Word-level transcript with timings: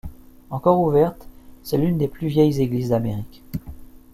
Encore 0.49 0.79
ouverte, 0.81 1.27
c'est 1.61 1.77
l'une 1.77 1.99
des 1.99 2.07
plus 2.07 2.25
vieilles 2.27 2.59
églises 2.59 2.89
d'Amérique. 2.89 3.43